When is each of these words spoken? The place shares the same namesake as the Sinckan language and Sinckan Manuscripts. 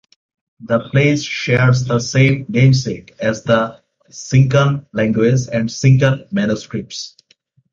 The 0.61 0.79
place 0.89 1.21
shares 1.21 1.85
the 1.85 1.99
same 1.99 2.47
namesake 2.49 3.13
as 3.19 3.43
the 3.43 3.83
Sinckan 4.09 4.87
language 4.93 5.41
and 5.53 5.69
Sinckan 5.69 6.25
Manuscripts. 6.31 7.15